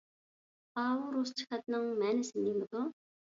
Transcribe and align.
ئاۋۇ 0.83 1.11
رۇسچە 1.17 1.47
خەتنىڭ 1.51 1.85
مەنىسى 2.01 2.43
نېمىدۇ؟ 2.47 2.85